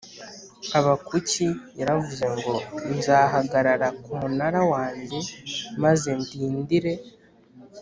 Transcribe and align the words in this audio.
habakuki 0.71 1.47
yaravuze 1.79 2.25
ngo 2.35 2.53
nzahagarara 2.97 3.87
kumunara 4.03 4.61
wanjye 4.73 5.19
maze 5.83 6.09
ndindire 6.21 6.93